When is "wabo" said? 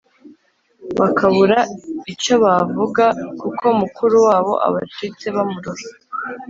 4.27-4.53